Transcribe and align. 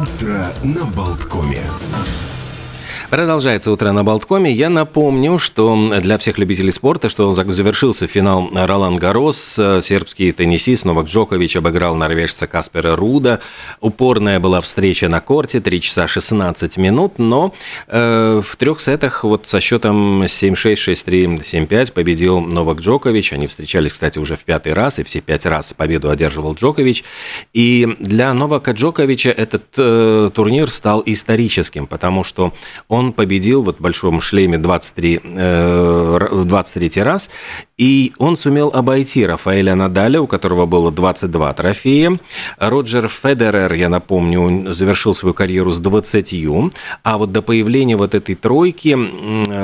Утро 0.00 0.46
на 0.64 0.86
Болткоме. 0.86 1.60
Продолжается 3.10 3.72
утро 3.72 3.90
на 3.90 4.04
Болткоме. 4.04 4.52
Я 4.52 4.70
напомню, 4.70 5.40
что 5.40 5.90
для 6.00 6.16
всех 6.16 6.38
любителей 6.38 6.70
спорта, 6.70 7.08
что 7.08 7.32
завершился 7.32 8.06
финал 8.06 8.48
Ролан 8.52 8.98
Гарос. 8.98 9.54
Сербский 9.82 10.30
теннисист 10.30 10.84
Новак 10.84 11.06
Джокович 11.06 11.56
обыграл 11.56 11.96
норвежца 11.96 12.46
Каспера 12.46 12.94
Руда. 12.94 13.40
Упорная 13.80 14.38
была 14.38 14.60
встреча 14.60 15.08
на 15.08 15.20
корте, 15.20 15.60
3 15.60 15.80
часа 15.80 16.06
16 16.06 16.76
минут, 16.76 17.18
но 17.18 17.52
э, 17.88 18.40
в 18.46 18.54
трех 18.54 18.78
сетах 18.80 19.24
вот 19.24 19.44
со 19.44 19.60
счетом 19.60 20.22
7-6, 20.22 20.74
6-3, 20.74 21.42
7-5 21.42 21.92
победил 21.92 22.38
Новак 22.38 22.78
Джокович. 22.78 23.32
Они 23.32 23.48
встречались, 23.48 23.94
кстати, 23.94 24.20
уже 24.20 24.36
в 24.36 24.44
пятый 24.44 24.72
раз, 24.72 25.00
и 25.00 25.02
все 25.02 25.20
пять 25.20 25.46
раз 25.46 25.74
победу 25.74 26.10
одерживал 26.10 26.54
Джокович. 26.54 27.02
И 27.54 27.88
для 27.98 28.32
Новака 28.34 28.70
Джоковича 28.70 29.30
этот 29.30 29.64
э, 29.78 30.30
турнир 30.32 30.70
стал 30.70 31.02
историческим, 31.04 31.88
потому 31.88 32.22
что 32.22 32.52
он 32.86 32.99
он 33.00 33.12
победил 33.12 33.62
вот 33.62 33.78
в 33.78 33.80
большом 33.80 34.20
шлеме 34.20 34.58
23, 34.58 35.20
э, 35.24 36.44
23 36.44 37.02
раз, 37.02 37.30
и 37.80 38.12
он 38.18 38.36
сумел 38.36 38.70
обойти 38.74 39.24
Рафаэля 39.24 39.74
Надаля, 39.74 40.20
у 40.20 40.26
которого 40.26 40.66
было 40.66 40.92
22 40.92 41.54
трофея. 41.54 42.18
Роджер 42.58 43.08
Федерер, 43.08 43.72
я 43.72 43.88
напомню, 43.88 44.70
завершил 44.70 45.14
свою 45.14 45.32
карьеру 45.32 45.70
с 45.70 45.78
20, 45.78 46.34
а 47.02 47.16
вот 47.16 47.32
до 47.32 47.40
появления 47.40 47.96
вот 47.96 48.14
этой 48.14 48.34
тройки 48.34 48.90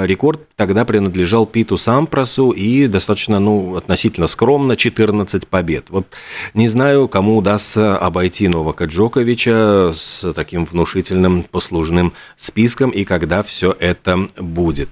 рекорд 0.07 0.41
тогда 0.57 0.87
принадлежал 0.87 1.45
Питу 1.45 1.77
Сампросу 1.77 2.53
и 2.53 2.87
достаточно, 2.87 3.39
ну, 3.39 3.77
относительно 3.77 4.29
скромно 4.29 4.77
14 4.77 5.47
побед. 5.47 5.91
Вот 5.91 6.07
не 6.55 6.69
знаю, 6.69 7.09
кому 7.09 7.37
удастся 7.37 7.99
обойти 7.99 8.49
Новака 8.49 8.87
Джоковича 8.87 9.91
с 9.93 10.33
таким 10.33 10.65
внушительным 10.65 11.43
послужным 11.43 12.15
списком 12.39 12.89
и 12.89 13.05
когда 13.05 13.43
все 13.43 13.77
это 13.79 14.27
будет. 14.39 14.89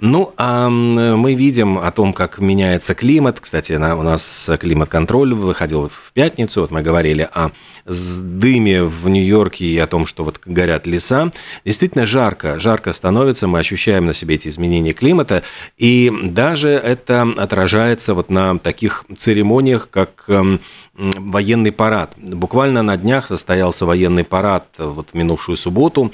Ну, 0.00 0.34
а 0.36 0.68
мы 0.68 1.34
видим 1.34 1.78
о 1.78 1.92
том, 1.92 2.12
как 2.12 2.40
меняется 2.64 2.94
климат. 2.94 3.40
Кстати, 3.40 3.72
у 3.72 4.02
нас 4.02 4.50
климат-контроль 4.58 5.34
выходил 5.34 5.88
в 5.88 6.12
пятницу. 6.12 6.62
Вот 6.62 6.70
мы 6.70 6.80
говорили 6.80 7.28
о 7.32 7.50
дыме 7.86 8.82
в 8.84 9.08
Нью-Йорке 9.08 9.66
и 9.66 9.78
о 9.78 9.86
том, 9.86 10.06
что 10.06 10.24
вот 10.24 10.40
горят 10.46 10.86
леса. 10.86 11.30
Действительно 11.64 12.06
жарко. 12.06 12.58
Жарко 12.58 12.92
становится. 12.92 13.46
Мы 13.46 13.58
ощущаем 13.58 14.06
на 14.06 14.14
себе 14.14 14.36
эти 14.36 14.48
изменения 14.48 14.94
климата. 14.94 15.42
И 15.76 16.10
даже 16.22 16.70
это 16.70 17.28
отражается 17.36 18.14
вот 18.14 18.30
на 18.30 18.58
таких 18.58 19.04
церемониях, 19.16 19.90
как 19.90 20.24
эм, 20.28 20.60
военный 20.94 21.72
парад. 21.72 22.14
Буквально 22.16 22.82
на 22.82 22.96
днях 22.96 23.26
состоялся 23.26 23.84
военный 23.84 24.24
парад 24.24 24.66
вот 24.78 25.10
в 25.10 25.14
минувшую 25.14 25.56
субботу. 25.56 26.12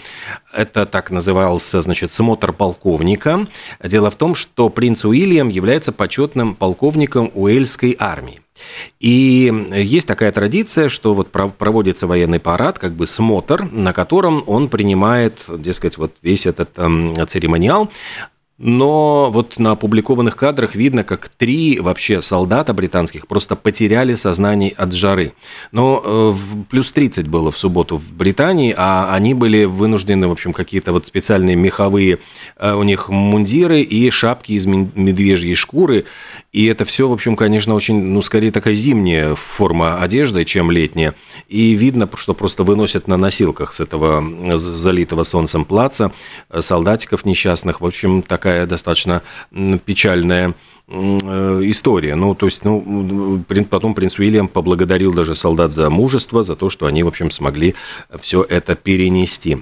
Это 0.52 0.84
так 0.84 1.10
назывался, 1.10 1.80
значит, 1.80 2.10
смотр 2.10 2.52
полковника. 2.52 3.46
Дело 3.82 4.10
в 4.10 4.16
том, 4.16 4.34
что 4.34 4.68
принц 4.68 5.04
Уильям 5.04 5.48
является 5.48 5.92
почетным 5.92 6.54
полковником 6.54 7.30
Уэльской 7.34 7.96
армии. 7.98 8.40
И 8.98 9.52
есть 9.74 10.06
такая 10.06 10.32
традиция, 10.32 10.88
что 10.88 11.14
вот 11.14 11.30
проводится 11.30 12.06
военный 12.06 12.40
парад, 12.40 12.78
как 12.78 12.92
бы 12.92 13.06
смотр, 13.06 13.70
на 13.70 13.92
котором 13.92 14.44
он 14.46 14.68
принимает, 14.68 15.44
дескать, 15.48 15.96
вот 15.96 16.14
весь 16.22 16.46
этот 16.46 16.78
эм, 16.78 17.14
церемониал. 17.26 17.90
Но 18.62 19.30
вот 19.30 19.58
на 19.58 19.70
опубликованных 19.70 20.36
кадрах 20.36 20.74
видно, 20.74 21.02
как 21.02 21.30
три 21.30 21.80
вообще 21.80 22.20
солдата 22.20 22.74
британских 22.74 23.26
просто 23.26 23.56
потеряли 23.56 24.14
сознание 24.14 24.74
от 24.76 24.92
жары. 24.92 25.32
Но 25.72 26.02
э, 26.04 26.32
плюс 26.68 26.92
30 26.92 27.26
было 27.26 27.50
в 27.50 27.56
субботу 27.56 27.96
в 27.96 28.12
Британии, 28.12 28.74
а 28.76 29.14
они 29.14 29.32
были 29.32 29.64
вынуждены, 29.64 30.28
в 30.28 30.32
общем, 30.32 30.52
какие-то 30.52 30.92
вот 30.92 31.06
специальные 31.06 31.56
меховые 31.56 32.18
э, 32.58 32.74
у 32.74 32.82
них 32.82 33.08
мундиры 33.08 33.80
и 33.80 34.10
шапки 34.10 34.52
из 34.52 34.66
медвежьей 34.66 35.54
шкуры. 35.54 36.04
И 36.52 36.66
это 36.66 36.84
все, 36.84 37.08
в 37.08 37.12
общем, 37.12 37.36
конечно, 37.36 37.74
очень, 37.74 38.02
ну, 38.02 38.22
скорее 38.22 38.50
такая 38.50 38.74
зимняя 38.74 39.36
форма 39.36 40.02
одежды, 40.02 40.44
чем 40.44 40.72
летняя. 40.72 41.14
И 41.48 41.74
видно, 41.74 42.08
что 42.14 42.34
просто 42.34 42.64
выносят 42.64 43.06
на 43.06 43.16
носилках 43.16 43.72
с 43.72 43.80
этого 43.80 44.58
залитого 44.58 45.22
солнцем 45.22 45.64
плаца 45.64 46.12
э, 46.48 46.60
солдатиков 46.60 47.24
несчастных. 47.24 47.80
В 47.80 47.86
общем, 47.86 48.22
такая 48.22 48.66
достаточно 48.66 49.22
печальная 49.84 50.54
э, 50.88 51.60
история. 51.64 52.16
Ну, 52.16 52.34
то 52.34 52.46
есть, 52.46 52.64
ну, 52.64 53.44
потом 53.70 53.94
принц 53.94 54.18
Уильям 54.18 54.48
поблагодарил 54.48 55.14
даже 55.14 55.36
солдат 55.36 55.70
за 55.70 55.88
мужество, 55.88 56.42
за 56.42 56.56
то, 56.56 56.68
что 56.68 56.86
они, 56.86 57.04
в 57.04 57.08
общем, 57.08 57.30
смогли 57.30 57.76
все 58.20 58.42
это 58.42 58.74
перенести. 58.74 59.58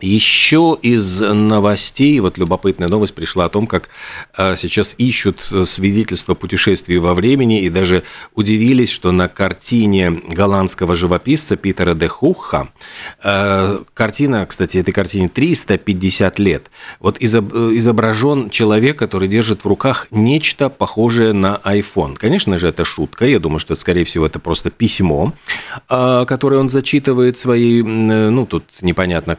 Еще 0.00 0.76
из 0.82 1.20
новостей, 1.20 2.18
вот 2.18 2.36
любопытная 2.36 2.88
новость 2.88 3.14
пришла 3.14 3.44
о 3.44 3.48
том, 3.48 3.66
как 3.68 3.88
э, 4.36 4.56
сейчас 4.56 4.96
ищут 4.98 5.48
свидетельства 5.64 6.34
путешествий 6.34 6.98
во 6.98 7.14
времени, 7.14 7.62
и 7.62 7.68
даже 7.68 8.02
удивились, 8.34 8.90
что 8.90 9.12
на 9.12 9.28
картине 9.28 10.10
голландского 10.10 10.96
живописца 10.96 11.56
Питера 11.56 11.94
де 11.94 12.08
Хуха, 12.08 12.68
э, 13.22 13.78
картина, 13.94 14.44
кстати, 14.46 14.78
этой 14.78 14.92
картине 14.92 15.28
350 15.28 16.38
лет, 16.40 16.70
вот 16.98 17.18
изображен 17.20 18.50
человек, 18.50 18.98
который 18.98 19.28
держит 19.28 19.64
в 19.64 19.68
руках 19.68 20.08
нечто 20.10 20.70
похожее 20.70 21.32
на 21.32 21.60
iPhone. 21.64 22.16
Конечно 22.16 22.58
же, 22.58 22.68
это 22.68 22.84
шутка, 22.84 23.26
я 23.26 23.38
думаю, 23.38 23.60
что, 23.60 23.76
скорее 23.76 24.04
всего, 24.04 24.26
это 24.26 24.40
просто 24.40 24.70
письмо, 24.70 25.32
э, 25.88 26.24
которое 26.26 26.56
он 26.56 26.68
зачитывает 26.68 27.38
своей, 27.38 27.82
ну, 27.82 28.44
тут 28.44 28.64
непонятно, 28.80 29.38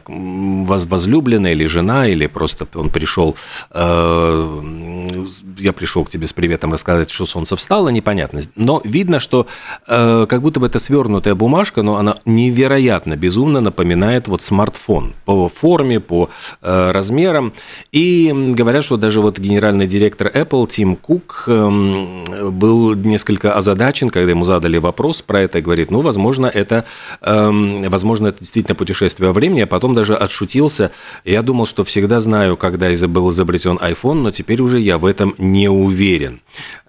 возлюбленная 0.66 1.52
или 1.52 1.66
жена, 1.66 2.06
или 2.08 2.26
просто 2.26 2.66
он 2.74 2.90
пришел, 2.90 3.36
э, 3.70 5.26
я 5.58 5.72
пришел 5.72 6.04
к 6.04 6.10
тебе 6.10 6.26
с 6.26 6.32
приветом 6.32 6.72
рассказать, 6.72 7.10
что 7.10 7.26
солнце 7.26 7.56
встало, 7.56 7.88
непонятно. 7.88 8.40
Но 8.54 8.80
видно, 8.84 9.20
что 9.20 9.46
э, 9.86 10.26
как 10.28 10.42
будто 10.42 10.60
бы 10.60 10.66
это 10.66 10.78
свернутая 10.78 11.34
бумажка, 11.34 11.82
но 11.82 11.96
она 11.96 12.18
невероятно 12.24 13.16
безумно 13.16 13.60
напоминает 13.60 14.28
вот 14.28 14.42
смартфон 14.42 15.14
по 15.24 15.48
форме, 15.48 16.00
по 16.00 16.28
э, 16.62 16.90
размерам. 16.90 17.52
И 17.92 18.32
говорят, 18.54 18.84
что 18.84 18.96
даже 18.96 19.20
вот 19.20 19.38
генеральный 19.38 19.86
директор 19.86 20.28
Apple 20.28 20.66
Тим 20.68 20.96
Кук 20.96 21.44
эм, 21.46 22.24
был 22.50 22.94
несколько 22.94 23.54
озадачен, 23.54 24.10
когда 24.10 24.30
ему 24.30 24.44
задали 24.44 24.78
вопрос 24.78 25.22
про 25.22 25.40
это, 25.42 25.58
и 25.58 25.62
говорит, 25.62 25.90
ну, 25.90 26.00
возможно, 26.00 26.46
это, 26.46 26.84
эм, 27.22 27.82
возможно, 27.88 28.28
это 28.28 28.40
действительно 28.40 28.74
путешествие 28.74 29.28
во 29.28 29.32
времени, 29.32 29.60
а 29.60 29.66
потом 29.66 29.94
даже 29.94 30.14
отшутился. 30.36 30.90
Я 31.24 31.42
думал, 31.42 31.66
что 31.66 31.84
всегда 31.84 32.20
знаю, 32.20 32.56
когда 32.56 32.86
был 33.08 33.30
изобретен 33.30 33.76
iPhone, 33.76 34.20
но 34.20 34.30
теперь 34.30 34.60
уже 34.60 34.80
я 34.80 34.98
в 34.98 35.06
этом 35.06 35.34
не 35.38 35.68
уверен. 35.68 36.40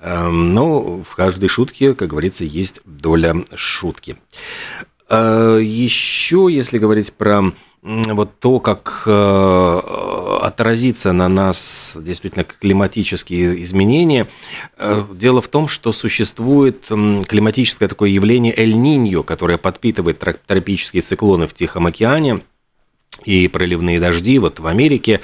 Эм, 0.02 0.54
но 0.54 1.02
в 1.04 1.16
каждой 1.16 1.50
шутке, 1.50 1.94
как 1.94 2.10
говорится, 2.10 2.44
есть 2.44 2.82
доля 2.86 3.36
шутки. 3.56 4.18
Э, 5.10 5.60
Еще, 5.62 6.48
если 6.50 6.78
говорить 6.78 7.14
про 7.14 7.54
вот 7.84 8.40
то, 8.40 8.60
как 8.60 9.04
э, 9.06 9.80
отразится 10.42 11.14
на 11.14 11.30
нас 11.30 11.96
действительно 12.02 12.44
климатические 12.44 13.64
изменения. 13.64 14.28
Э, 14.78 15.06
дело 15.14 15.42
в 15.42 15.48
том, 15.48 15.70
что 15.70 15.94
существует 15.94 16.88
климатическое 16.88 17.88
такое 17.88 18.10
явление 18.10 18.54
Эль-Ниньо, 18.58 19.24
которое 19.24 19.58
подпитывает 19.58 20.22
тропические 20.46 21.02
циклоны 21.02 21.48
в 21.48 21.54
Тихом 21.54 21.86
океане– 21.86 22.42
и 23.24 23.48
проливные 23.48 24.00
дожди 24.00 24.40
вот 24.40 24.60
в 24.60 24.68
Америке, 24.68 25.22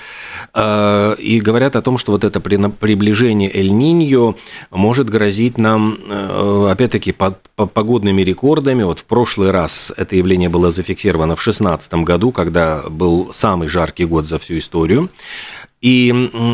э, 0.53 1.15
и 1.19 1.39
говорят 1.39 1.75
о 1.75 1.81
том, 1.81 1.97
что 1.97 2.11
вот 2.11 2.23
это 2.23 2.39
приближение 2.39 3.49
Эль-Ниньо 3.53 4.35
может 4.71 5.09
грозить 5.09 5.57
нам, 5.57 5.97
э, 6.09 6.67
опять-таки, 6.71 7.13
погодными 7.55 8.21
рекордами. 8.21 8.83
Вот 8.83 8.99
в 8.99 9.05
прошлый 9.05 9.51
раз 9.51 9.93
это 9.95 10.15
явление 10.15 10.49
было 10.49 10.71
зафиксировано 10.71 11.35
в 11.35 11.43
2016 11.43 12.03
году, 12.03 12.31
когда 12.31 12.83
был 12.89 13.29
самый 13.31 13.67
жаркий 13.67 14.05
год 14.05 14.25
за 14.25 14.39
всю 14.39 14.57
историю. 14.57 15.09
И 15.81 16.09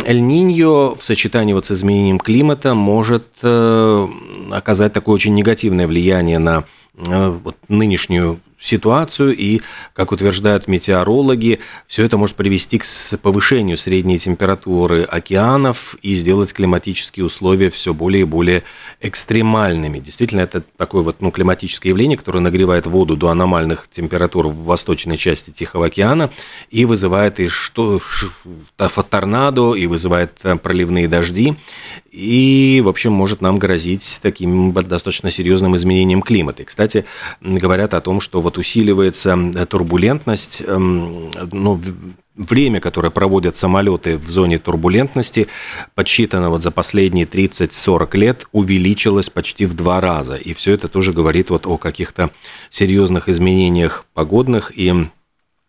Эль-Ниньо 0.05 0.95
в 0.95 1.03
сочетании 1.03 1.53
вот 1.53 1.65
с 1.65 1.71
изменением 1.71 2.19
климата 2.19 2.73
может 2.73 3.25
э, 3.43 4.07
оказать 4.51 4.93
такое 4.93 5.15
очень 5.15 5.35
негативное 5.35 5.87
влияние 5.87 6.39
на 6.39 6.63
вот 6.95 7.55
нынешнюю 7.69 8.41
ситуацию, 8.59 9.35
и, 9.35 9.61
как 9.93 10.11
утверждают 10.11 10.67
метеорологи, 10.67 11.59
все 11.87 12.03
это 12.03 12.17
может 12.17 12.35
привести 12.35 12.77
к 12.77 12.85
повышению 13.21 13.77
средней 13.77 14.19
температуры 14.19 15.03
океанов 15.03 15.95
и 16.01 16.13
сделать 16.13 16.53
климатические 16.53 17.25
условия 17.25 17.69
все 17.69 17.93
более 17.93 18.21
и 18.21 18.25
более 18.25 18.63
экстремальными. 18.99 19.99
Действительно, 19.99 20.41
это 20.41 20.61
такое 20.77 21.01
вот 21.03 21.21
ну, 21.21 21.31
климатическое 21.31 21.91
явление, 21.91 22.17
которое 22.17 22.39
нагревает 22.39 22.85
воду 22.85 23.15
до 23.15 23.29
аномальных 23.29 23.87
температур 23.89 24.47
в 24.47 24.63
восточной 24.63 25.17
части 25.17 25.51
Тихого 25.51 25.87
океана 25.87 26.29
и 26.69 26.85
вызывает 26.85 27.39
и 27.39 27.47
что, 27.47 28.01
торнадо, 29.09 29.73
и 29.75 29.87
вызывает 29.87 30.31
проливные 30.61 31.07
дожди, 31.07 31.55
и, 32.11 32.81
в 32.83 32.89
общем, 32.89 33.13
может 33.13 33.41
нам 33.41 33.57
грозить 33.57 34.19
таким 34.21 34.73
достаточно 34.73 35.31
серьезным 35.31 35.75
изменением 35.75 36.21
климата. 36.21 36.63
И, 36.63 36.65
кстати, 36.65 37.05
говорят 37.41 37.93
о 37.93 38.01
том, 38.01 38.19
что 38.19 38.41
вот 38.49 38.57
усиливается 38.57 39.37
турбулентность, 39.69 40.63
эм, 40.65 41.29
ну, 41.51 41.79
время, 42.35 42.79
которое 42.79 43.11
проводят 43.11 43.55
самолеты 43.55 44.17
в 44.17 44.29
зоне 44.29 44.57
турбулентности, 44.57 45.47
подсчитано 45.93 46.49
вот 46.49 46.63
за 46.63 46.71
последние 46.71 47.27
30-40 47.27 48.17
лет, 48.17 48.47
увеличилось 48.51 49.29
почти 49.29 49.65
в 49.65 49.75
два 49.75 50.01
раза. 50.01 50.35
И 50.35 50.53
все 50.53 50.73
это 50.73 50.87
тоже 50.87 51.13
говорит 51.13 51.51
вот 51.51 51.67
о 51.67 51.77
каких-то 51.77 52.31
серьезных 52.69 53.29
изменениях 53.29 54.05
погодных 54.13 54.71
и 54.75 55.05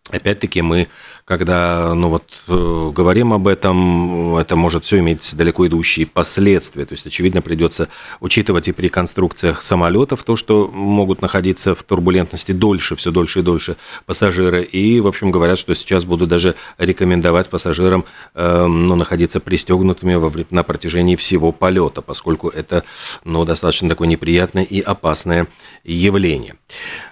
Опять-таки 0.09 0.63
мы, 0.63 0.87
когда 1.25 1.93
ну 1.93 2.09
вот, 2.09 2.23
э, 2.47 2.91
говорим 2.93 3.33
об 3.33 3.47
этом, 3.47 4.35
это 4.35 4.55
может 4.55 4.83
все 4.83 4.97
иметь 4.97 5.35
далеко 5.35 5.67
идущие 5.67 6.07
последствия. 6.07 6.85
То 6.85 6.93
есть, 6.93 7.05
очевидно, 7.05 7.43
придется 7.43 7.87
учитывать 8.19 8.67
и 8.67 8.71
при 8.71 8.89
конструкциях 8.89 9.61
самолетов 9.61 10.23
то, 10.23 10.35
что 10.35 10.67
могут 10.67 11.21
находиться 11.21 11.75
в 11.75 11.83
турбулентности 11.83 12.51
дольше, 12.51 12.95
все 12.95 13.11
дольше 13.11 13.39
и 13.39 13.43
дольше 13.43 13.77
пассажиры. 14.07 14.63
И, 14.63 14.99
в 14.99 15.07
общем, 15.07 15.29
говорят, 15.29 15.59
что 15.59 15.75
сейчас 15.75 16.03
будут 16.03 16.29
даже 16.29 16.55
рекомендовать 16.79 17.49
пассажирам 17.49 18.03
э, 18.33 18.65
ну, 18.65 18.95
находиться 18.95 19.39
пристегнутыми 19.39 20.15
во, 20.15 20.31
на 20.49 20.63
протяжении 20.63 21.15
всего 21.15 21.51
полета, 21.51 22.01
поскольку 22.01 22.49
это 22.49 22.83
ну, 23.23 23.45
достаточно 23.45 23.87
такое 23.87 24.07
неприятное 24.07 24.63
и 24.63 24.81
опасное 24.81 25.47
явление. 25.83 26.55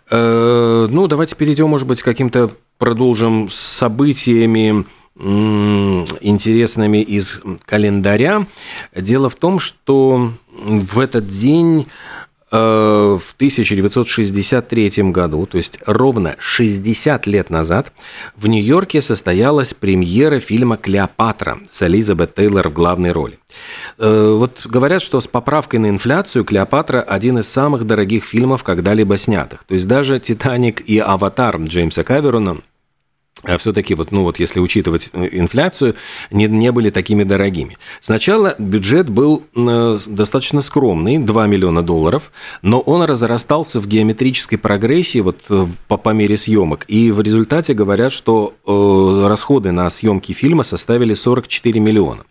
Э, 0.09 0.88
ну, 0.89 1.07
давайте 1.07 1.36
перейдем, 1.36 1.69
может 1.69 1.88
быть, 1.88 2.01
к 2.01 2.06
каким-то 2.06 2.50
продолжим 2.80 3.50
событиями 3.50 4.86
интересными 5.20 7.00
из 7.00 7.42
календаря. 7.66 8.48
Дело 8.96 9.30
в 9.30 9.36
том, 9.36 9.60
что 9.60 10.31
в 10.50 10.98
этот 10.98 11.28
день 11.28 11.88
э, 12.52 12.58
в 12.58 13.34
1963 13.36 15.12
году, 15.12 15.46
то 15.46 15.58
есть 15.58 15.80
ровно 15.86 16.36
60 16.40 17.28
лет 17.28 17.50
назад, 17.50 17.92
в 18.38 18.48
Нью-Йорке 18.48 19.02
состоялась 19.02 19.74
премьера 19.74 20.40
фильма 20.40 20.78
«Клеопатра» 20.78 21.60
с 21.70 21.86
Элизабет 21.86 22.34
Тейлор 22.36 22.70
в 22.70 22.74
главной 22.74 23.12
роли. 23.12 23.40
Э, 23.98 24.36
вот 24.38 24.66
говорят, 24.66 25.02
что 25.02 25.20
с 25.20 25.28
поправкой 25.28 25.82
на 25.82 25.90
инфляцию 25.90 26.46
«Клеопатра» 26.46 27.02
один 27.02 27.40
из 27.40 27.50
самых 27.50 27.86
дорогих 27.86 28.24
фильмов, 28.24 28.64
когда-либо 28.64 29.18
снятых. 29.18 29.66
То 29.66 29.74
есть 29.74 29.86
даже 29.88 30.18
«Титаник» 30.22 30.80
и 30.80 30.98
«Аватар» 30.98 31.58
Джеймса 31.58 32.06
Каверона 32.06 32.60
а 33.44 33.57
все-таки 33.57 33.95
вот, 33.95 34.12
ну 34.12 34.24
вот 34.24 34.39
если 34.39 34.59
учитывать 34.59 35.09
э, 35.13 35.30
инфляцию, 35.31 35.95
не, 36.31 36.47
не 36.47 36.71
были 36.71 36.89
такими 36.89 37.24
дорогими. 37.24 37.77
Сначала 38.01 38.56
бюджет 38.59 39.09
был 39.09 39.44
э, 39.56 39.97
достаточно 40.07 40.62
скромный, 40.62 41.18
2 41.18 41.47
миллиона 41.47 41.81
долларов, 41.81 42.31
но 42.62 42.80
он 42.80 43.03
разрастался 43.03 43.80
в 43.80 43.88
геометрической 43.88 44.57
прогрессии 44.57 45.19
вот 45.19 45.38
э, 45.50 45.65
по, 45.88 45.97
по 45.97 46.09
мере 46.09 46.38
съемок. 46.38 46.86
И 46.88 47.12
в 47.12 47.21
результате 47.21 47.74
говорят, 47.74 48.12
что 48.12 48.53
э, 48.65 49.27
расходы 49.27 49.71
на 49.71 49.89
съемки 49.89 50.33
фильма 50.33 50.63
составили 50.63 51.13
44 51.13 51.80
миллиона. 51.80 52.24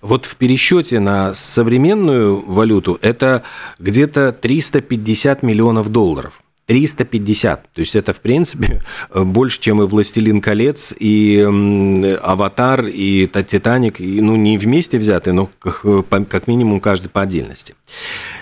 Вот 0.00 0.24
в 0.24 0.36
пересчете 0.36 1.00
на 1.00 1.34
современную 1.34 2.40
валюту 2.44 2.98
это 3.02 3.42
где-то 3.78 4.32
350 4.32 5.42
миллионов 5.42 5.88
долларов. 5.88 6.41
350. 6.66 7.72
То 7.72 7.80
есть 7.80 7.96
это, 7.96 8.12
в 8.12 8.20
принципе, 8.20 8.82
больше, 9.14 9.60
чем 9.60 9.82
и 9.82 9.86
«Властелин 9.86 10.40
колец», 10.40 10.94
и 10.98 11.40
«Аватар», 12.22 12.86
и 12.86 13.26
«Титаник», 13.26 14.00
и, 14.00 14.20
ну, 14.20 14.36
не 14.36 14.58
вместе 14.58 14.98
взятые, 14.98 15.34
но 15.34 15.50
как 15.60 16.46
минимум 16.46 16.80
каждый 16.80 17.08
по 17.08 17.22
отдельности. 17.22 17.74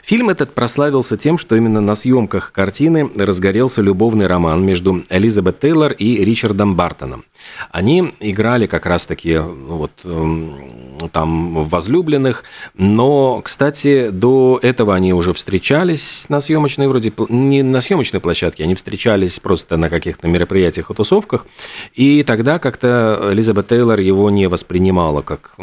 Фильм 0.02 0.28
этот 0.28 0.54
прославился 0.54 1.16
тем, 1.16 1.38
что 1.38 1.54
именно 1.54 1.80
на 1.80 1.94
съемках 1.94 2.52
картины 2.52 3.10
разгорелся 3.16 3.80
любовный 3.80 4.26
роман 4.26 4.64
между 4.64 5.04
Элизабет 5.08 5.60
Тейлор 5.60 5.92
и 5.92 6.24
Ричардом 6.24 6.74
Бартоном. 6.74 7.24
Они 7.70 8.12
играли 8.20 8.66
как 8.66 8.86
раз-таки 8.86 9.34
ну, 9.34 9.76
вот, 9.76 11.10
там 11.12 11.54
возлюбленных, 11.54 12.44
но, 12.74 13.40
кстати, 13.40 14.10
до 14.10 14.58
этого 14.62 14.94
они 14.94 15.14
уже 15.14 15.32
встречались 15.32 16.26
на 16.28 16.40
съемочной, 16.40 16.88
вроде 16.88 17.12
не 17.28 17.62
на 17.62 17.80
съемочной 17.80 18.09
площадке, 18.18 18.64
они 18.64 18.74
встречались 18.74 19.38
просто 19.38 19.76
на 19.76 19.88
каких-то 19.88 20.26
мероприятиях 20.26 20.90
и 20.90 20.94
тусовках, 20.94 21.46
и 21.94 22.24
тогда 22.24 22.58
как-то 22.58 23.30
Элизабет 23.32 23.68
Тейлор 23.68 24.00
его 24.00 24.30
не 24.30 24.48
воспринимала 24.48 25.22
как 25.22 25.54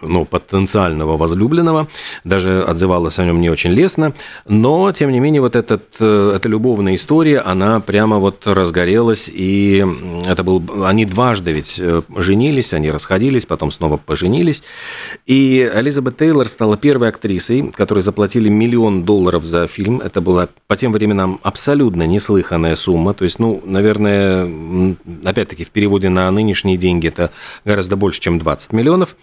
ну, 0.00 0.24
потенциального 0.24 1.16
возлюбленного, 1.16 1.88
даже 2.24 2.62
отзывалась 2.62 3.18
о 3.18 3.24
нем 3.24 3.40
не 3.40 3.50
очень 3.50 3.70
лестно, 3.70 4.14
но, 4.46 4.92
тем 4.92 5.10
не 5.12 5.20
менее, 5.20 5.40
вот 5.40 5.56
этот, 5.56 5.96
э, 6.00 6.34
эта 6.36 6.48
любовная 6.48 6.94
история, 6.94 7.40
она 7.40 7.80
прямо 7.80 8.18
вот 8.18 8.46
разгорелась, 8.46 9.28
и 9.28 9.84
это 10.24 10.44
был, 10.44 10.62
они 10.84 11.04
дважды 11.04 11.52
ведь 11.52 11.76
э, 11.78 12.02
женились, 12.16 12.72
они 12.72 12.90
расходились, 12.90 13.46
потом 13.46 13.70
снова 13.70 13.96
поженились, 13.96 14.62
и 15.26 15.70
Элизабет 15.74 16.16
Тейлор 16.16 16.46
стала 16.46 16.76
первой 16.76 17.08
актрисой, 17.08 17.72
которой 17.74 18.00
заплатили 18.00 18.48
миллион 18.48 19.04
долларов 19.04 19.44
за 19.44 19.66
фильм, 19.66 20.00
это 20.00 20.20
была 20.20 20.48
по 20.66 20.76
тем 20.76 20.92
временам 20.92 21.40
абсолютно 21.42 22.06
неслыханная 22.06 22.74
сумма, 22.74 23.14
то 23.14 23.24
есть, 23.24 23.38
ну, 23.38 23.62
наверное, 23.64 24.96
опять-таки 25.24 25.64
в 25.64 25.70
переводе 25.70 26.08
на 26.08 26.30
нынешние 26.30 26.76
деньги 26.76 27.08
это 27.08 27.30
гораздо 27.64 27.96
больше, 27.96 28.20
чем 28.20 28.38
20 28.38 28.72
миллионов, 28.72 29.16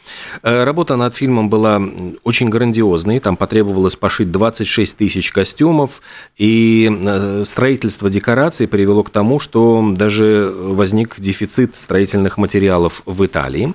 Э, 0.43 0.58
работа 0.65 0.95
над 0.95 1.15
фильмом 1.15 1.49
была 1.49 1.81
очень 2.23 2.49
грандиозной. 2.49 3.19
Там 3.19 3.37
потребовалось 3.37 3.95
пошить 3.95 4.31
26 4.31 4.97
тысяч 4.97 5.31
костюмов. 5.31 6.01
И 6.37 6.89
э, 6.89 7.43
строительство 7.45 8.09
декораций 8.09 8.67
привело 8.67 9.03
к 9.03 9.09
тому, 9.09 9.39
что 9.39 9.93
даже 9.95 10.53
возник 10.57 11.19
дефицит 11.19 11.75
строительных 11.75 12.37
материалов 12.37 13.01
в 13.05 13.25
Италии. 13.25 13.73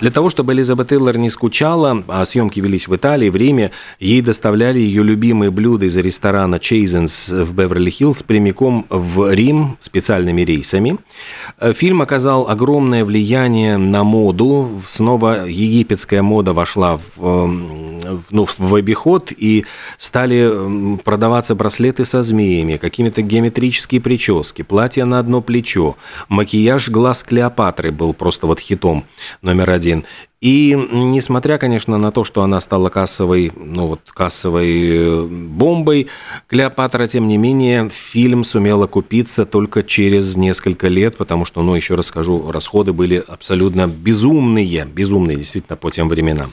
Для 0.00 0.10
того, 0.10 0.30
чтобы 0.30 0.52
Элизабет 0.52 0.88
Тейлор 0.88 1.18
не 1.18 1.30
скучала, 1.30 2.04
а 2.08 2.24
съемки 2.24 2.60
велись 2.60 2.88
в 2.88 2.94
Италии, 2.94 3.28
в 3.28 3.36
Риме, 3.36 3.70
ей 3.98 4.20
доставляли 4.20 4.78
ее 4.78 5.02
любимые 5.02 5.50
блюда 5.50 5.86
из 5.86 5.96
ресторана 5.96 6.58
Чейзенс 6.58 7.28
в 7.28 7.54
Беверли-Хиллз 7.54 8.24
прямиком 8.24 8.86
в 8.90 9.32
Рим 9.32 9.76
специальными 9.80 10.42
рейсами. 10.42 10.98
Э, 11.58 11.72
фильм 11.72 12.02
оказал 12.02 12.48
огромное 12.48 13.04
влияние 13.04 13.76
на 13.76 14.04
моду. 14.04 14.82
Снова 14.88 15.46
египетская 15.46 16.22
мода 16.24 16.52
вошла 16.52 16.96
в, 16.96 17.24
эм, 17.24 17.93
ну, 18.30 18.46
в 18.46 18.74
обиход, 18.74 19.32
и 19.36 19.64
стали 19.98 20.98
продаваться 20.98 21.54
браслеты 21.54 22.04
со 22.04 22.22
змеями, 22.22 22.76
какими-то 22.76 23.22
геометрические 23.22 24.00
прически, 24.00 24.62
платья 24.62 25.04
на 25.04 25.18
одно 25.18 25.40
плечо, 25.40 25.96
макияж 26.28 26.88
глаз 26.90 27.22
Клеопатры 27.22 27.90
был 27.90 28.12
просто 28.12 28.46
вот 28.46 28.60
хитом 28.60 29.04
номер 29.42 29.70
один. 29.70 30.04
И 30.44 30.76
несмотря, 30.92 31.56
конечно, 31.56 31.96
на 31.96 32.12
то, 32.12 32.22
что 32.22 32.42
она 32.42 32.60
стала 32.60 32.90
кассовой, 32.90 33.50
ну 33.56 33.86
вот 33.86 34.00
кассовой 34.12 34.90
э, 34.90 35.22
бомбой, 35.26 36.08
Клеопатра, 36.48 37.06
тем 37.06 37.28
не 37.28 37.38
менее, 37.38 37.88
фильм 37.88 38.44
сумела 38.44 38.86
купиться 38.86 39.46
только 39.46 39.82
через 39.82 40.36
несколько 40.36 40.88
лет, 40.88 41.16
потому 41.16 41.46
что, 41.46 41.62
ну, 41.62 41.74
еще 41.74 41.94
раз 41.94 42.08
скажу, 42.08 42.50
расходы 42.52 42.92
были 42.92 43.24
абсолютно 43.26 43.86
безумные, 43.86 44.84
безумные 44.84 45.38
действительно 45.38 45.78
по 45.78 45.90
тем 45.90 46.10
временам. 46.10 46.52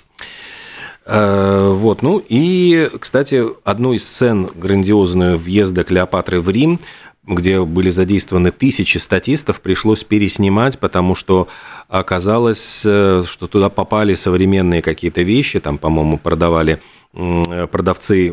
Э, 1.05 1.71
вот, 1.73 2.01
ну 2.01 2.23
и, 2.27 2.89
кстати, 2.99 3.43
одну 3.63 3.93
из 3.93 4.07
сцен 4.07 4.49
грандиозную 4.55 5.37
въезда 5.37 5.83
Клеопатры 5.83 6.39
в 6.39 6.49
Рим 6.49 6.79
где 7.23 7.63
были 7.63 7.89
задействованы 7.89 8.51
тысячи 8.51 8.97
статистов, 8.97 9.61
пришлось 9.61 10.03
переснимать, 10.03 10.79
потому 10.79 11.13
что 11.13 11.47
оказалось, 11.87 12.81
э, 12.83 13.23
что 13.25 13.47
туда 13.47 13.69
попали 13.69 14.15
современные 14.15 14.81
какие-то 14.81 15.21
вещи, 15.21 15.59
там, 15.59 15.77
по-моему, 15.77 16.17
продавали 16.17 16.81
продавцы 17.13 18.31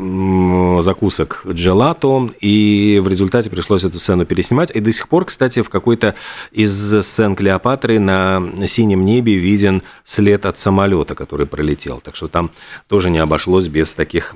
закусок 0.80 1.42
джелато, 1.48 2.28
и 2.40 3.00
в 3.02 3.08
результате 3.08 3.50
пришлось 3.50 3.84
эту 3.84 3.98
сцену 3.98 4.24
переснимать. 4.24 4.70
И 4.70 4.80
до 4.80 4.92
сих 4.92 5.08
пор, 5.08 5.24
кстати, 5.24 5.62
в 5.62 5.68
какой-то 5.68 6.14
из 6.52 6.72
сцен 7.04 7.34
Клеопатры 7.34 7.98
на 7.98 8.40
синем 8.66 9.04
небе 9.04 9.34
виден 9.34 9.82
след 10.04 10.46
от 10.46 10.58
самолета, 10.58 11.14
который 11.14 11.46
пролетел. 11.46 12.00
Так 12.00 12.14
что 12.16 12.28
там 12.28 12.50
тоже 12.86 13.10
не 13.10 13.18
обошлось 13.18 13.66
без 13.66 13.92
таких 13.92 14.34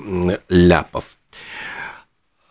ляпов. 0.49 1.05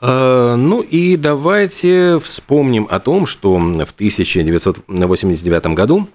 Э, 0.02 0.56
ну 0.58 0.82
и 0.82 1.16
давайте 1.16 2.20
вспомним 2.20 2.88
о 2.90 3.00
том, 3.00 3.26
что 3.26 3.56
в 3.56 3.92
1989 3.92 5.66
году 5.68 6.08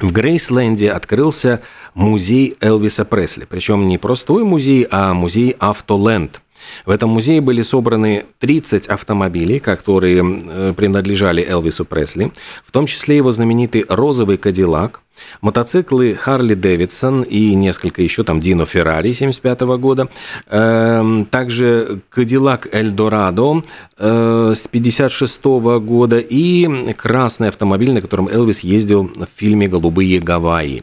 в 0.00 0.12
Грейсленде 0.12 0.90
открылся 0.90 1.62
музей 1.94 2.56
Элвиса 2.60 3.04
Пресли. 3.04 3.44
Причем 3.44 3.86
не 3.86 3.98
простой 3.98 4.44
музей, 4.44 4.86
а 4.90 5.14
музей 5.14 5.56
Автоленд. 5.58 6.40
В 6.86 6.90
этом 6.90 7.10
музее 7.10 7.40
были 7.40 7.62
собраны 7.62 8.24
30 8.40 8.86
автомобилей, 8.86 9.58
которые 9.58 10.22
э, 10.22 10.74
принадлежали 10.76 11.44
Элвису 11.46 11.84
Пресли, 11.84 12.32
в 12.64 12.72
том 12.72 12.86
числе 12.86 13.16
его 13.16 13.32
знаменитый 13.32 13.84
розовый 13.88 14.36
Кадиллак, 14.36 15.02
Мотоциклы 15.40 16.14
Харли 16.14 16.54
Дэвидсон 16.54 17.22
и 17.22 17.54
несколько 17.54 18.02
еще, 18.02 18.24
там 18.24 18.40
Дино 18.40 18.66
Феррари 18.66 19.12
75 19.12 19.60
года. 19.78 20.08
Эм, 20.48 21.26
также 21.26 22.00
Кадиллак 22.10 22.68
Эльдорадо 22.74 23.62
э, 23.98 24.52
с 24.56 24.66
56 24.68 25.44
года 25.44 26.18
и 26.18 26.92
красный 26.94 27.48
автомобиль, 27.48 27.92
на 27.92 28.00
котором 28.00 28.28
Элвис 28.28 28.60
ездил 28.60 29.04
в 29.04 29.28
фильме 29.36 29.68
«Голубые 29.68 30.18
Гавайи». 30.20 30.82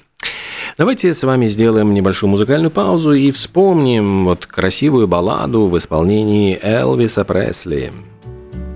Давайте 0.78 1.13
с 1.13 1.24
вами 1.24 1.48
сделаем 1.48 1.94
небольшую 1.94 2.30
музыкальную 2.30 2.72
паузу 2.72 3.13
и 3.13 3.32
вспомним 3.32 4.25
вот 4.25 4.46
красивую 4.46 5.08
балладу 5.08 5.68
в 5.68 5.78
исполнении 5.78 6.58
Элвиса 6.62 7.24
Пресли. 7.25 7.94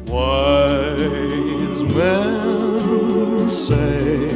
Wise 0.07 1.83
men 1.95 3.49
say 3.49 4.29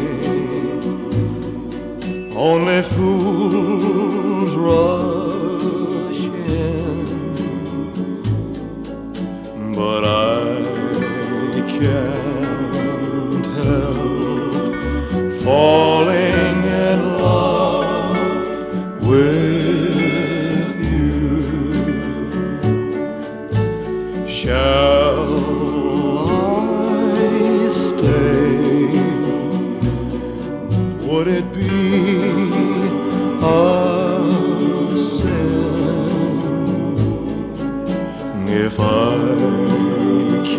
only 2.35 2.81
fools 2.81 4.55
rush 4.55 5.28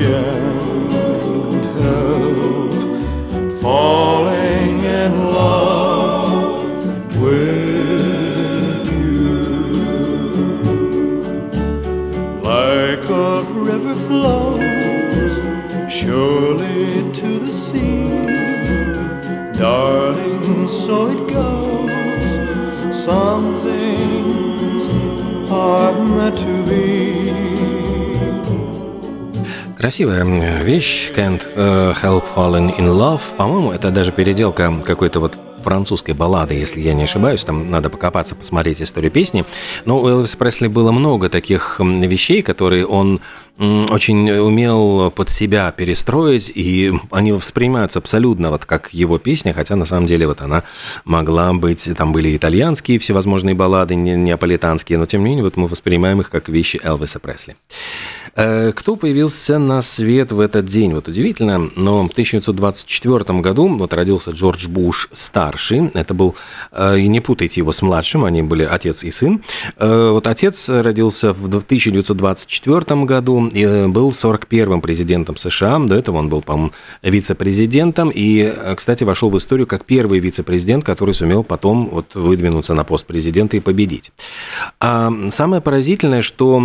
Yeah. 0.00 0.49
Красивая 29.90 30.22
вещь 30.62 31.10
Can't 31.16 31.42
э, 31.56 31.94
Help 32.00 32.22
Falling 32.32 32.78
in 32.78 32.86
Love. 32.86 33.22
По-моему, 33.36 33.72
это 33.72 33.90
даже 33.90 34.12
переделка 34.12 34.72
какой-то 34.86 35.18
вот 35.18 35.36
французской 35.62 36.14
баллады, 36.14 36.54
если 36.54 36.80
я 36.80 36.94
не 36.94 37.04
ошибаюсь. 37.04 37.44
Там 37.44 37.70
надо 37.70 37.90
покопаться, 37.90 38.34
посмотреть 38.34 38.82
историю 38.82 39.10
песни. 39.10 39.44
Но 39.84 40.00
у 40.00 40.08
Элвиса 40.08 40.36
Пресли 40.36 40.66
было 40.68 40.92
много 40.92 41.28
таких 41.28 41.80
вещей, 41.80 42.42
которые 42.42 42.86
он 42.86 43.20
очень 43.60 44.30
умел 44.30 45.10
под 45.10 45.28
себя 45.28 45.70
перестроить, 45.70 46.50
и 46.54 46.92
они 47.10 47.32
воспринимаются 47.32 47.98
абсолютно 47.98 48.50
вот 48.50 48.64
как 48.64 48.94
его 48.94 49.18
песня, 49.18 49.52
хотя 49.52 49.76
на 49.76 49.84
самом 49.84 50.06
деле 50.06 50.26
вот 50.26 50.40
она 50.40 50.62
могла 51.04 51.52
быть, 51.52 51.86
там 51.94 52.14
были 52.14 52.34
итальянские 52.34 52.98
всевозможные 52.98 53.54
баллады, 53.54 53.96
неаполитанские, 53.96 54.98
но 54.98 55.04
тем 55.04 55.20
не 55.20 55.30
менее 55.30 55.44
вот 55.44 55.58
мы 55.58 55.66
воспринимаем 55.66 56.22
их 56.22 56.30
как 56.30 56.48
вещи 56.48 56.80
Элвиса 56.82 57.18
Пресли. 57.18 57.54
Э, 58.34 58.72
кто 58.74 58.96
появился 58.96 59.58
на 59.58 59.82
свет 59.82 60.32
в 60.32 60.40
этот 60.40 60.64
день? 60.64 60.94
Вот 60.94 61.08
удивительно, 61.08 61.70
но 61.76 62.08
в 62.08 62.12
1924 62.12 63.40
году 63.40 63.68
вот 63.76 63.92
родился 63.92 64.30
Джордж 64.30 64.68
Буш 64.68 65.08
старший. 65.50 65.90
Это 65.94 66.14
был, 66.14 66.34
э, 66.72 66.98
и 66.98 67.08
не 67.08 67.20
путайте 67.20 67.60
его 67.60 67.72
с 67.72 67.82
младшим, 67.82 68.24
они 68.24 68.42
были 68.42 68.62
отец 68.62 69.02
и 69.04 69.10
сын. 69.10 69.42
Э, 69.76 70.10
вот 70.12 70.26
отец 70.26 70.68
родился 70.68 71.32
в 71.32 71.46
1924 71.46 73.04
году 73.04 73.48
и 73.48 73.86
был 73.88 74.10
41-м 74.10 74.80
президентом 74.80 75.36
США. 75.36 75.78
До 75.78 75.96
этого 75.96 76.18
он 76.18 76.28
был, 76.28 76.42
по-моему, 76.42 76.72
вице-президентом. 77.02 78.10
И, 78.14 78.52
кстати, 78.76 79.04
вошел 79.04 79.30
в 79.30 79.36
историю 79.36 79.66
как 79.66 79.84
первый 79.84 80.20
вице-президент, 80.20 80.84
который 80.84 81.14
сумел 81.14 81.42
потом 81.42 81.88
вот 81.88 82.14
выдвинуться 82.14 82.74
на 82.74 82.84
пост 82.84 83.06
президента 83.06 83.56
и 83.56 83.60
победить. 83.60 84.12
А 84.80 85.10
самое 85.30 85.60
поразительное, 85.60 86.22
что 86.22 86.60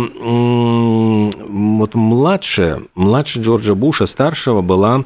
вот 1.48 1.94
младшая, 1.94 2.82
младше 2.94 3.40
Джорджа 3.40 3.74
Буша, 3.74 4.06
старшего, 4.06 4.62
была 4.62 5.04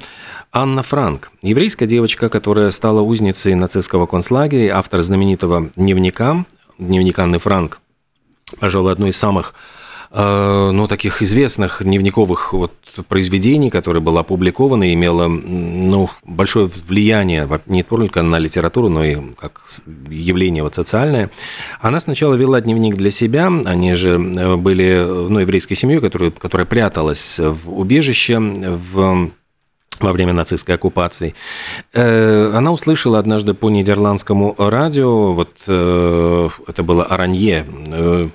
Анна 0.52 0.83
Франк, 0.83 1.30
еврейская 1.42 1.87
девочка, 1.87 2.28
которая 2.28 2.71
стала 2.71 3.02
узницей 3.02 3.54
нацистского 3.54 4.07
концлагеря, 4.07 4.76
автор 4.76 5.02
знаменитого 5.02 5.71
дневника, 5.76 6.45
дневник 6.78 7.19
Анны 7.19 7.38
Франк, 7.38 7.80
пожалуй, 8.59 8.92
одно 8.92 9.07
из 9.07 9.16
самых 9.16 9.54
Э, 10.12 10.73
ну, 10.73 10.88
таких 10.88 11.23
известных 11.23 11.83
дневниковых 11.85 12.52
вот 12.52 12.73
произведений, 13.07 13.71
которые 13.71 14.02
было 14.02 14.21
опубликовано, 14.21 14.92
имело 14.92 15.28
ну, 15.28 16.11
большое 16.25 16.69
влияние 16.88 17.49
не 17.66 17.85
только 17.85 18.23
на 18.23 18.40
литературу, 18.40 18.88
но 18.88 19.04
и 19.04 19.16
как 19.38 19.62
явление 20.09 20.64
вот 20.64 20.75
социальное. 20.75 21.30
Она 21.80 22.00
сначала 22.00 22.35
вела 22.35 22.61
дневник 22.61 22.97
для 22.97 23.12
себя, 23.12 23.52
они 23.64 23.95
же 23.95 24.11
э, 24.11 24.57
были 24.57 25.07
ну, 25.28 25.38
еврейской 25.38 25.76
семьей, 25.76 26.00
которая, 26.00 26.33
которая 26.33 26.66
пряталась 26.66 27.38
в 27.38 27.78
убежище, 27.78 28.40
в 28.40 29.30
во 30.02 30.12
время 30.12 30.33
нацистской 30.33 30.75
оккупации. 30.75 31.35
Э, 31.92 32.52
она 32.54 32.73
услышала 32.73 33.19
однажды 33.19 33.54
по 33.54 33.71
нидерландскому 33.71 34.54
радио, 34.59 35.33
вот 35.33 35.50
э, 35.66 36.49
это 36.66 36.83
было 36.83 37.04
Аранье, 37.04 37.66
э, 37.87 38.26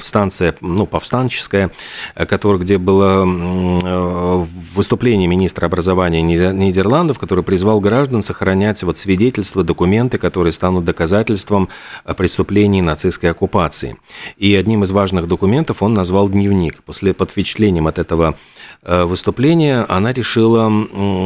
станция, 0.00 0.54
ну, 0.60 0.86
повстанческая, 0.86 1.70
который, 2.14 2.58
где 2.60 2.78
было 2.78 3.24
выступление 4.74 5.26
министра 5.28 5.66
образования 5.66 6.22
Нидерландов, 6.22 7.18
который 7.18 7.44
призвал 7.44 7.80
граждан 7.80 8.22
сохранять 8.22 8.82
вот 8.82 8.98
свидетельства, 8.98 9.64
документы, 9.64 10.18
которые 10.18 10.52
станут 10.52 10.84
доказательством 10.84 11.68
преступлений 12.16 12.82
нацистской 12.82 13.30
оккупации. 13.30 13.96
И 14.36 14.54
одним 14.54 14.84
из 14.84 14.90
важных 14.90 15.26
документов 15.26 15.82
он 15.82 15.94
назвал 15.94 16.28
дневник. 16.28 16.82
После 16.84 17.14
под 17.14 17.30
впечатлением 17.30 17.86
от 17.86 17.98
этого 17.98 18.36
выступления 18.82 19.84
она 19.88 20.12
решила 20.12 20.68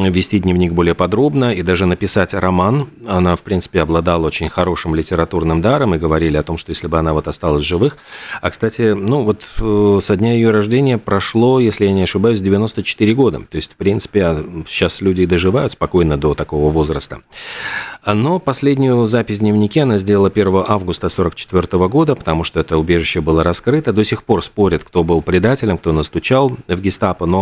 вести 0.09 0.39
дневник 0.39 0.73
более 0.73 0.95
подробно 0.95 1.53
и 1.53 1.63
даже 1.63 1.87
написать 1.87 2.35
роман. 2.35 2.89
Она, 3.07 3.37
в 3.37 3.43
принципе, 3.43 3.81
обладала 3.81 4.27
очень 4.27 4.49
хорошим 4.49 4.95
литературным 4.95 5.61
даром, 5.61 5.95
и 5.95 5.99
говорили 5.99 6.37
о 6.37 6.43
том, 6.43 6.59
что 6.59 6.71
если 6.71 6.87
бы 6.87 6.99
она 6.99 7.13
вот 7.13 7.29
осталась 7.29 7.65
живых. 7.65 7.99
А, 8.41 8.51
кстати, 8.51 8.93
ну 8.93 9.23
вот 9.23 9.43
э, 9.61 10.01
со 10.03 10.17
дня 10.17 10.33
ее 10.35 10.51
рождения 10.51 10.99
прошло, 10.99 11.61
если 11.61 11.87
я 11.87 11.93
не 11.93 12.03
ошибаюсь, 12.03 12.41
94 12.41 13.15
года. 13.15 13.41
То 13.49 13.57
есть, 13.57 13.73
в 13.73 13.77
принципе, 13.77 14.25
а, 14.25 14.45
сейчас 14.67 15.01
люди 15.01 15.23
и 15.23 15.27
доживают 15.27 15.73
спокойно 15.73 16.17
до 16.17 16.35
такого 16.35 16.71
возраста. 16.71 17.21
Но 18.05 18.39
последнюю 18.39 19.07
запись 19.07 19.39
в 19.39 19.41
дневнике 19.41 19.83
она 19.83 19.99
сделала 19.99 20.29
1 20.29 20.65
августа 20.69 21.07
1944 21.07 21.89
года, 21.89 22.15
потому 22.15 22.45
что 22.45 22.61
это 22.61 22.77
убежище 22.77 23.21
было 23.21 23.43
раскрыто. 23.43 23.93
До 23.93 24.05
сих 24.05 24.25
пор 24.25 24.43
спорят, 24.43 24.85
кто 24.85 25.05
был 25.05 25.23
предателем, 25.23 25.79
кто 25.79 25.93
настучал 25.93 26.57
в 26.67 26.81
гестапо, 26.81 27.27
но 27.27 27.42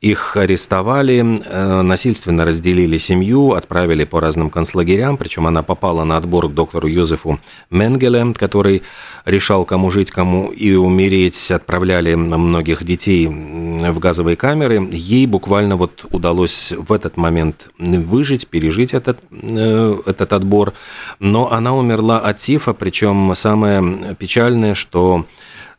их 0.00 0.36
арестовали, 0.36 1.40
э, 1.44 1.82
насильственно 1.82 2.44
разделили 2.44 2.98
семью, 2.98 3.52
отправили 3.52 4.04
по 4.04 4.20
разным 4.20 4.50
концлагерям, 4.50 5.16
причем 5.16 5.46
она 5.46 5.62
попала 5.62 6.04
на 6.04 6.16
отбор 6.16 6.48
к 6.48 6.54
доктору 6.54 6.88
Йозефу 6.88 7.38
Менгеле, 7.70 8.32
который 8.34 8.82
решал, 9.24 9.64
кому 9.64 9.90
жить, 9.90 10.10
кому 10.10 10.48
и 10.48 10.74
умереть, 10.74 11.50
отправляли 11.50 12.14
многих 12.14 12.84
детей 12.84 13.26
в 13.26 13.98
газовые 13.98 14.36
камеры. 14.36 14.88
Ей 14.92 15.26
буквально 15.26 15.76
вот 15.76 16.06
удалось 16.10 16.72
в 16.76 16.92
этот 16.92 17.16
момент 17.16 17.68
выжить, 17.78 18.48
пережить 18.48 18.94
этот 18.94 19.18
э, 19.30 19.96
этот 20.06 20.32
отбор, 20.32 20.72
но 21.18 21.50
она 21.52 21.74
умерла 21.74 22.18
от 22.18 22.38
тифа, 22.38 22.72
причем 22.72 23.32
самое 23.34 24.14
печальное, 24.18 24.74
что 24.74 25.26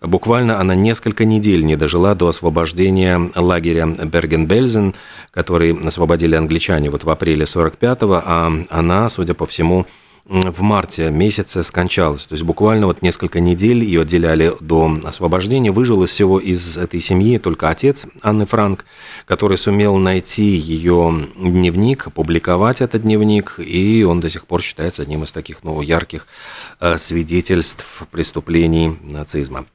Буквально 0.01 0.59
она 0.59 0.73
несколько 0.73 1.25
недель 1.25 1.63
не 1.63 1.75
дожила 1.75 2.15
до 2.15 2.29
освобождения 2.29 3.29
лагеря 3.35 3.85
Берген-Бельзен, 3.85 4.95
который 5.29 5.79
освободили 5.79 6.35
англичане 6.35 6.89
вот 6.89 7.03
в 7.03 7.09
апреле 7.09 7.45
45-го, 7.45 8.21
а 8.25 8.51
она, 8.69 9.09
судя 9.09 9.35
по 9.35 9.45
всему, 9.45 9.85
в 10.25 10.61
марте 10.61 11.09
месяце 11.09 11.63
скончалась. 11.63 12.27
То 12.27 12.33
есть 12.33 12.43
буквально 12.43 12.87
вот 12.87 13.01
несколько 13.01 13.39
недель 13.39 13.83
ее 13.83 14.01
отделяли 14.01 14.53
до 14.59 14.99
освобождения. 15.03 15.71
Выжил 15.71 16.03
из 16.03 16.09
всего 16.09 16.39
из 16.39 16.77
этой 16.77 16.99
семьи 16.99 17.37
только 17.37 17.69
отец 17.69 18.05
Анны 18.21 18.45
Франк, 18.45 18.85
который 19.25 19.57
сумел 19.57 19.97
найти 19.97 20.43
ее 20.43 21.27
дневник, 21.35 22.07
опубликовать 22.07 22.81
этот 22.81 23.01
дневник, 23.01 23.55
и 23.57 24.03
он 24.03 24.19
до 24.19 24.29
сих 24.29 24.45
пор 24.45 24.61
считается 24.61 25.01
одним 25.01 25.23
из 25.23 25.31
таких 25.31 25.63
ну, 25.63 25.81
ярких 25.81 26.27
э, 26.79 26.97
свидетельств 26.97 28.03
преступлений 28.11 28.97
нацизма. 29.01 29.65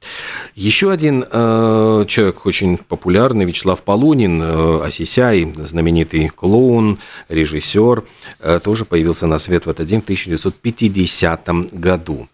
Еще 0.54 0.90
один 0.90 1.24
э, 1.30 2.04
человек 2.06 2.46
очень 2.46 2.78
популярный, 2.78 3.44
Вячеслав 3.44 3.82
Полунин, 3.82 4.40
э, 4.42 4.80
Осисяй, 4.84 5.52
знаменитый 5.56 6.28
клоун, 6.28 6.98
режиссер, 7.28 8.04
э, 8.40 8.60
тоже 8.62 8.84
появился 8.84 9.26
на 9.26 9.38
свет 9.38 9.66
в 9.66 9.70
этот 9.70 9.86
день 9.86 10.00
в 10.00 10.04
1950 10.36 11.72
году. 11.72 12.28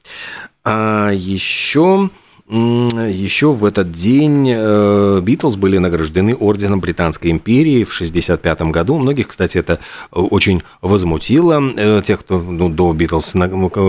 А 0.64 1.10
еще 1.10 2.10
еще 2.52 3.52
в 3.52 3.64
этот 3.64 3.92
день 3.92 4.52
э, 4.54 5.20
Битлз 5.22 5.56
были 5.56 5.78
награждены 5.78 6.34
орденом 6.34 6.80
Британской 6.80 7.30
империи 7.30 7.82
в 7.84 7.94
1965 7.94 8.62
году. 8.72 8.98
Многих, 8.98 9.28
кстати, 9.28 9.56
это 9.56 9.78
очень 10.10 10.62
возмутило. 10.82 11.62
Э, 11.74 12.02
тех, 12.04 12.20
кто 12.20 12.38
ну, 12.40 12.68
до 12.68 12.92
Битлз, 12.92 13.32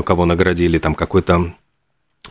кого 0.05 0.25
наградили, 0.25 0.77
там 0.77 0.95
какой-то 0.95 1.53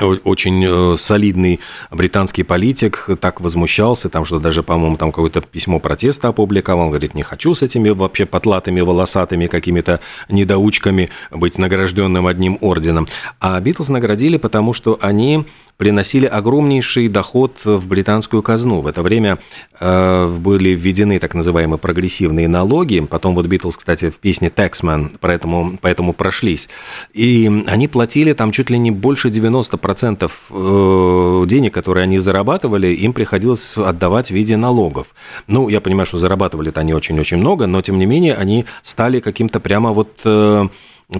очень 0.00 0.64
э, 0.64 0.96
солидный 0.96 1.60
британский 1.90 2.42
политик 2.42 3.08
так 3.20 3.40
возмущался, 3.42 4.08
там 4.08 4.24
что 4.24 4.40
даже, 4.40 4.62
по-моему, 4.62 4.96
там 4.96 5.12
какое-то 5.12 5.42
письмо 5.42 5.80
протеста 5.80 6.28
опубликовал, 6.28 6.86
он 6.86 6.90
говорит, 6.90 7.14
не 7.14 7.22
хочу 7.22 7.54
с 7.54 7.60
этими 7.60 7.90
вообще 7.90 8.24
потлатыми, 8.24 8.80
волосатыми 8.80 9.46
какими-то 9.46 10.00
недоучками 10.30 11.10
быть 11.30 11.58
награжденным 11.58 12.26
одним 12.26 12.56
орденом. 12.62 13.06
А 13.38 13.60
Битлз 13.60 13.90
наградили, 13.90 14.38
потому 14.38 14.72
что 14.72 14.98
они 15.02 15.44
приносили 15.82 16.26
огромнейший 16.26 17.08
доход 17.08 17.56
в 17.64 17.88
британскую 17.88 18.40
казну. 18.40 18.82
В 18.82 18.86
это 18.86 19.02
время 19.02 19.40
э, 19.80 20.28
были 20.28 20.76
введены 20.76 21.18
так 21.18 21.34
называемые 21.34 21.76
прогрессивные 21.76 22.46
налоги. 22.46 23.00
Потом 23.00 23.34
вот 23.34 23.46
Битлз, 23.46 23.78
кстати, 23.78 24.10
в 24.10 24.18
песне 24.18 24.48
«Taxman» 24.48 25.16
поэтому, 25.18 25.76
поэтому 25.82 26.12
прошлись. 26.12 26.68
И 27.14 27.50
они 27.66 27.88
платили 27.88 28.32
там 28.32 28.52
чуть 28.52 28.70
ли 28.70 28.78
не 28.78 28.92
больше 28.92 29.28
90% 29.30 30.30
э, 30.50 31.46
денег, 31.48 31.74
которые 31.74 32.04
они 32.04 32.20
зарабатывали, 32.20 32.94
им 32.94 33.12
приходилось 33.12 33.76
отдавать 33.76 34.28
в 34.28 34.34
виде 34.34 34.56
налогов. 34.56 35.08
Ну, 35.48 35.68
я 35.68 35.80
понимаю, 35.80 36.06
что 36.06 36.16
зарабатывали-то 36.16 36.78
они 36.78 36.94
очень-очень 36.94 37.38
много, 37.38 37.66
но 37.66 37.82
тем 37.82 37.98
не 37.98 38.06
менее 38.06 38.34
они 38.34 38.66
стали 38.84 39.18
каким-то 39.18 39.58
прямо 39.58 39.90
вот 39.90 40.20
э, 40.24 40.68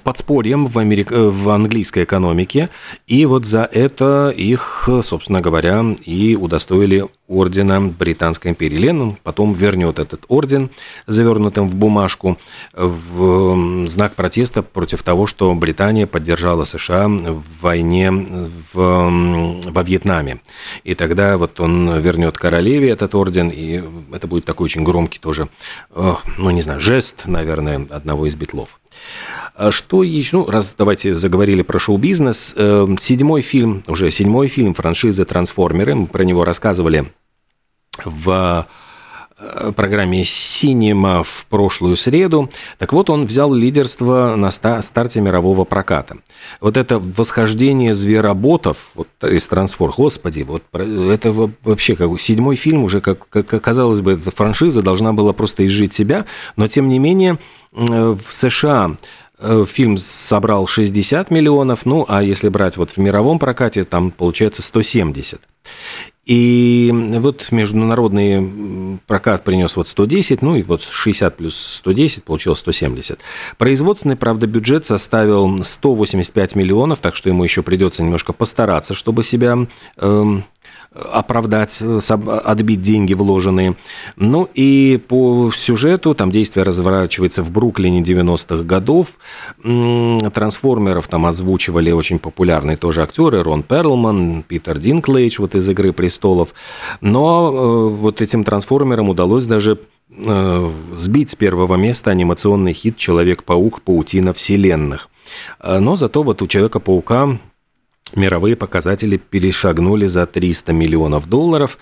подспорьем 0.02 0.66
в, 0.66 0.78
Америк... 0.78 1.12
Э, 1.12 1.28
в 1.28 1.50
английской 1.50 2.04
экономике, 2.04 2.70
и 3.06 3.26
вот 3.26 3.44
за 3.44 3.68
это 3.70 4.30
их, 4.30 4.88
собственно 5.02 5.40
говоря, 5.40 5.84
и 6.04 6.36
удостоили 6.36 7.06
ордена 7.32 7.80
Британской 7.80 8.50
империи. 8.50 8.76
Леннон 8.76 9.16
потом 9.22 9.54
вернет 9.54 9.98
этот 9.98 10.24
орден, 10.28 10.70
завернутым 11.06 11.68
в 11.68 11.74
бумажку, 11.74 12.38
в 12.72 13.88
знак 13.88 14.14
протеста 14.14 14.62
против 14.62 15.02
того, 15.02 15.26
что 15.26 15.54
Британия 15.54 16.06
поддержала 16.06 16.64
США 16.64 17.08
в 17.08 17.42
войне 17.62 18.10
в, 18.10 18.74
во 18.74 19.82
Вьетнаме. 19.82 20.40
И 20.84 20.94
тогда 20.94 21.38
вот 21.38 21.58
он 21.60 21.98
вернет 21.98 22.36
королеве 22.38 22.90
этот 22.90 23.14
орден, 23.14 23.48
и 23.48 23.82
это 24.12 24.26
будет 24.26 24.44
такой 24.44 24.66
очень 24.66 24.84
громкий 24.84 25.18
тоже, 25.18 25.48
э, 25.90 26.14
ну 26.38 26.50
не 26.50 26.60
знаю, 26.60 26.80
жест, 26.80 27.22
наверное, 27.26 27.86
одного 27.90 28.26
из 28.26 28.34
битлов. 28.34 28.81
А 29.54 29.70
что 29.70 30.02
еще? 30.02 30.38
Ну, 30.38 30.46
раз 30.46 30.74
давайте 30.76 31.14
заговорили 31.14 31.62
про 31.62 31.78
шоу-бизнес. 31.78 32.54
Э, 32.56 32.86
седьмой 32.98 33.42
фильм, 33.42 33.82
уже 33.86 34.10
седьмой 34.10 34.48
фильм 34.48 34.74
франшизы 34.74 35.24
«Трансформеры». 35.24 35.94
Мы 35.94 36.06
про 36.06 36.24
него 36.24 36.44
рассказывали 36.44 37.12
в 38.04 38.66
программе 39.76 40.24
«Синема» 40.24 41.22
в 41.22 41.46
прошлую 41.48 41.96
среду. 41.96 42.50
Так 42.78 42.92
вот, 42.92 43.10
он 43.10 43.26
взял 43.26 43.52
лидерство 43.52 44.36
на 44.36 44.50
старте 44.50 45.20
мирового 45.20 45.64
проката. 45.64 46.16
Вот 46.60 46.76
это 46.76 46.98
восхождение 46.98 47.94
звероботов 47.94 48.90
вот, 48.94 49.08
из 49.22 49.46
«Трансформ», 49.46 49.92
господи, 49.96 50.42
вот 50.42 50.62
это 50.72 51.32
вообще 51.62 51.96
как 51.96 52.18
седьмой 52.20 52.56
фильм 52.56 52.84
уже, 52.84 53.00
как, 53.00 53.28
как 53.28 53.48
казалось 53.48 54.00
бы, 54.00 54.12
эта 54.12 54.30
франшиза 54.30 54.82
должна 54.82 55.12
была 55.12 55.32
просто 55.32 55.66
изжить 55.66 55.92
себя, 55.92 56.26
но 56.56 56.68
тем 56.68 56.88
не 56.88 56.98
менее 56.98 57.38
в 57.72 58.20
США 58.30 58.96
Э, 59.44 59.64
фильм 59.68 59.96
собрал 59.96 60.68
60 60.68 61.32
миллионов, 61.32 61.84
ну, 61.84 62.06
а 62.08 62.22
если 62.22 62.48
брать 62.48 62.76
вот 62.76 62.92
в 62.92 62.98
мировом 62.98 63.40
прокате, 63.40 63.82
там 63.82 64.12
получается 64.12 64.62
170. 64.62 65.40
И 66.24 66.90
вот 66.92 67.50
международный 67.50 69.00
прокат 69.08 69.42
принес 69.42 69.74
вот 69.74 69.88
110, 69.88 70.40
ну 70.40 70.54
и 70.54 70.62
вот 70.62 70.82
60 70.82 71.36
плюс 71.36 71.56
110 71.56 72.22
получилось 72.22 72.60
170. 72.60 73.18
Производственный, 73.58 74.14
правда, 74.14 74.46
бюджет 74.46 74.86
составил 74.86 75.64
185 75.64 76.54
миллионов, 76.54 77.00
так 77.00 77.16
что 77.16 77.28
ему 77.28 77.42
еще 77.42 77.62
придется 77.62 78.04
немножко 78.04 78.32
постараться, 78.32 78.94
чтобы 78.94 79.24
себя 79.24 79.66
эм, 79.96 80.44
оправдать, 80.94 81.78
э, 81.80 82.00
отбить 82.44 82.82
деньги 82.82 83.14
вложенные. 83.14 83.76
Ну 84.16 84.48
и 84.54 85.00
по 85.08 85.50
сюжету, 85.54 86.14
там 86.14 86.30
действие 86.30 86.64
разворачивается 86.64 87.42
в 87.42 87.50
Бруклине 87.50 88.02
90-х 88.02 88.64
годов. 88.64 89.18
Трансформеров 89.62 91.08
там 91.08 91.26
озвучивали 91.26 91.90
очень 91.90 92.18
популярные 92.18 92.76
тоже 92.76 93.02
актеры, 93.02 93.42
Рон 93.42 93.62
Перлман, 93.62 94.42
Питер 94.42 94.78
Динклейдж 94.78 95.36
вот 95.38 95.54
из 95.54 95.68
«Игры 95.68 95.92
престолов». 95.92 96.54
Но 97.00 97.50
э, 97.52 97.88
вот 97.88 98.20
этим 98.20 98.44
трансформерам 98.44 99.08
удалось 99.08 99.46
даже 99.46 99.78
э, 100.10 100.70
сбить 100.92 101.30
с 101.30 101.34
первого 101.34 101.76
места 101.76 102.10
анимационный 102.10 102.72
хит 102.72 102.96
«Человек-паук. 102.96 103.80
Паутина 103.82 104.32
вселенных». 104.32 105.08
Но 105.64 105.96
зато 105.96 106.22
вот 106.22 106.42
у 106.42 106.46
Человека-паука 106.46 107.38
мировые 108.16 108.56
показатели 108.56 109.16
перешагнули 109.16 110.06
за 110.06 110.26
300 110.26 110.72
миллионов 110.72 111.28
долларов, 111.28 111.78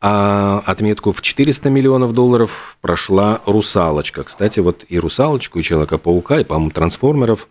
а 0.00 0.62
отметку 0.64 1.12
в 1.12 1.20
400 1.22 1.70
миллионов 1.70 2.12
долларов 2.12 2.78
прошла 2.80 3.40
«Русалочка». 3.46 4.22
Кстати, 4.22 4.60
вот 4.60 4.84
и 4.88 4.98
«Русалочку», 4.98 5.58
и 5.58 5.62
«Человека-паука», 5.62 6.40
и, 6.40 6.44
по-моему, 6.44 6.70
«Трансформеров» 6.70 7.48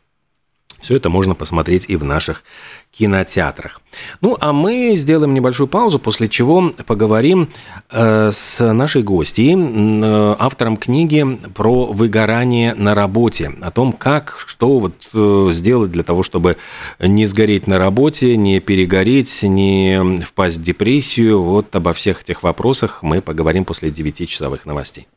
Все 0.79 0.95
это 0.95 1.09
можно 1.09 1.35
посмотреть 1.35 1.85
и 1.87 1.95
в 1.95 2.03
наших 2.03 2.43
кинотеатрах. 2.91 3.81
Ну, 4.21 4.37
а 4.39 4.53
мы 4.53 4.93
сделаем 4.95 5.33
небольшую 5.33 5.67
паузу, 5.67 5.99
после 5.99 6.29
чего 6.29 6.71
поговорим 6.85 7.49
э, 7.91 8.31
с 8.31 8.73
нашей 8.73 9.03
гостьей, 9.03 9.55
э, 9.55 10.35
автором 10.39 10.77
книги 10.77 11.25
про 11.53 11.85
выгорание 11.85 12.73
на 12.73 12.95
работе, 12.95 13.53
о 13.61 13.71
том, 13.71 13.93
как, 13.93 14.43
что 14.45 14.79
вот 14.79 14.93
э, 15.13 15.49
сделать 15.51 15.91
для 15.91 16.03
того, 16.03 16.23
чтобы 16.23 16.57
не 16.99 17.25
сгореть 17.25 17.67
на 17.67 17.77
работе, 17.77 18.37
не 18.37 18.59
перегореть, 18.59 19.43
не 19.43 20.21
впасть 20.25 20.57
в 20.57 20.63
депрессию. 20.63 21.41
Вот 21.41 21.75
обо 21.75 21.93
всех 21.93 22.21
этих 22.21 22.43
вопросах 22.43 23.03
мы 23.03 23.21
поговорим 23.21 23.65
после 23.65 23.89
9-часовых 23.89 24.65
новостей. 24.65 25.07